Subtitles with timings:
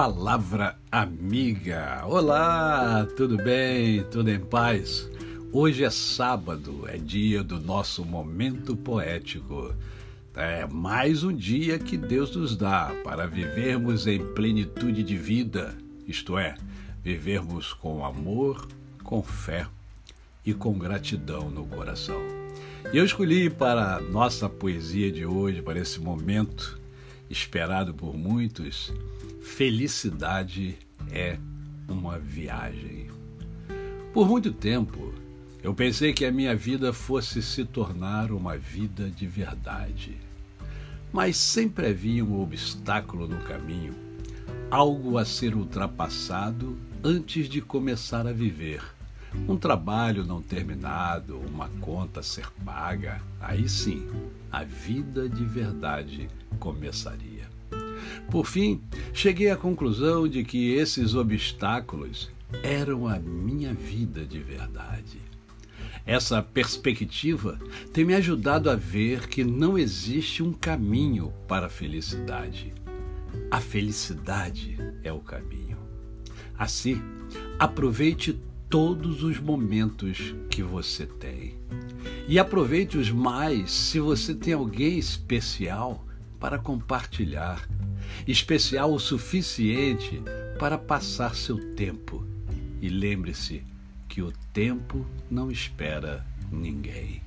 [0.00, 2.06] Palavra Amiga.
[2.06, 4.02] Olá, tudo bem?
[4.04, 5.06] Tudo em paz?
[5.52, 9.74] Hoje é sábado, é dia do nosso momento poético.
[10.34, 15.76] É mais um dia que Deus nos dá para vivermos em plenitude de vida,
[16.08, 16.54] isto é,
[17.04, 18.66] vivermos com amor,
[19.04, 19.66] com fé
[20.46, 22.22] e com gratidão no coração.
[22.90, 26.79] E eu escolhi para nossa poesia de hoje, para esse momento
[27.30, 28.92] esperado por muitos,
[29.40, 30.76] felicidade
[31.12, 31.38] é
[31.88, 33.08] uma viagem.
[34.12, 35.14] Por muito tempo,
[35.62, 40.16] eu pensei que a minha vida fosse se tornar uma vida de verdade.
[41.12, 43.94] Mas sempre havia um obstáculo no caminho,
[44.68, 48.82] algo a ser ultrapassado antes de começar a viver.
[49.48, 54.08] Um trabalho não terminado, uma conta a ser paga, aí sim,
[54.50, 57.48] a vida de verdade começaria.
[58.30, 58.80] Por fim,
[59.12, 62.30] cheguei à conclusão de que esses obstáculos
[62.62, 65.20] eram a minha vida de verdade.
[66.06, 67.58] Essa perspectiva
[67.92, 72.72] tem me ajudado a ver que não existe um caminho para a felicidade.
[73.50, 75.76] A felicidade é o caminho.
[76.58, 77.00] Assim,
[77.58, 78.38] aproveite
[78.70, 81.56] todos os momentos que você tem.
[82.28, 86.06] E aproveite-os mais se você tem alguém especial
[86.38, 87.68] para compartilhar,
[88.28, 90.22] especial o suficiente
[90.56, 92.24] para passar seu tempo.
[92.80, 93.64] E lembre-se
[94.08, 97.22] que o tempo não espera ninguém.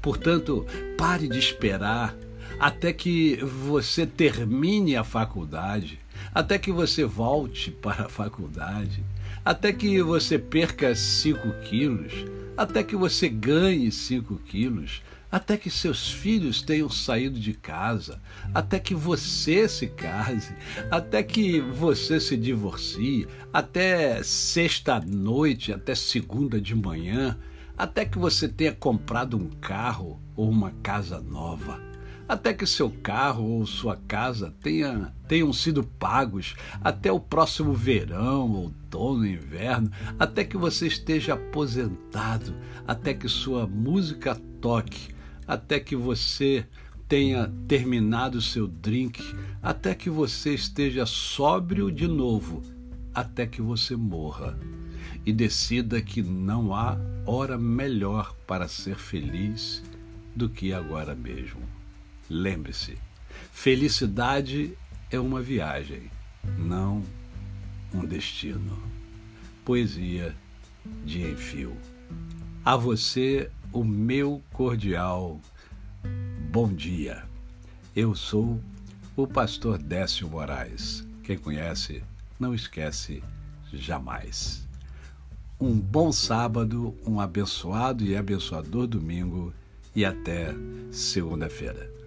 [0.00, 0.64] Portanto,
[0.96, 2.16] pare de esperar
[2.60, 5.98] até que você termine a faculdade,
[6.34, 9.04] até que você volte para a faculdade,
[9.44, 12.12] até que você perca 5 quilos,
[12.56, 18.20] até que você ganhe 5 quilos, até que seus filhos tenham saído de casa,
[18.54, 20.54] até que você se case,
[20.90, 27.38] até que você se divorcie, até sexta-noite, até segunda de manhã,
[27.78, 31.80] até que você tenha comprado um carro ou uma casa nova,
[32.32, 38.50] até que seu carro ou sua casa tenha, tenham sido pagos até o próximo verão,
[38.52, 42.54] outono, inverno, até que você esteja aposentado,
[42.86, 45.12] até que sua música toque
[45.46, 46.66] até que você
[47.08, 49.22] tenha terminado seu drink,
[49.62, 52.62] até que você esteja sóbrio de novo,
[53.14, 54.58] até que você morra
[55.26, 59.82] e decida que não há hora melhor para ser feliz
[60.34, 61.60] do que agora mesmo.
[62.28, 62.98] Lembre-se,
[63.52, 64.76] felicidade
[65.10, 66.10] é uma viagem,
[66.58, 67.02] não
[67.94, 68.78] um destino.
[69.64, 70.34] Poesia
[71.04, 71.76] de Enfio.
[72.64, 75.40] A você o meu cordial
[76.50, 77.24] bom dia.
[77.94, 78.60] Eu sou
[79.16, 81.06] o pastor Décio Moraes.
[81.22, 82.02] Quem conhece,
[82.38, 83.22] não esquece
[83.72, 84.66] jamais.
[85.60, 89.54] Um bom sábado, um abençoado e abençoador domingo
[89.94, 90.54] e até
[90.90, 92.01] segunda-feira.